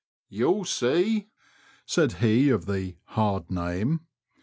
You'll 0.29 0.65
see!" 0.65 1.27
said 1.85 2.13
he 2.13 2.49
of 2.49 2.65
the 2.65 2.95
hard 3.05 3.51
name." 3.51 3.99